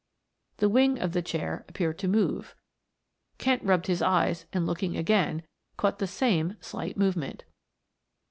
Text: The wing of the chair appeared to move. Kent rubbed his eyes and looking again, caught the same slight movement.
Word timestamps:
The 0.57 0.67
wing 0.67 0.97
of 0.97 1.11
the 1.11 1.21
chair 1.21 1.63
appeared 1.69 1.99
to 1.99 2.07
move. 2.07 2.55
Kent 3.37 3.61
rubbed 3.61 3.85
his 3.85 4.01
eyes 4.01 4.47
and 4.51 4.65
looking 4.65 4.97
again, 4.97 5.43
caught 5.77 5.99
the 5.99 6.07
same 6.07 6.57
slight 6.59 6.97
movement. 6.97 7.43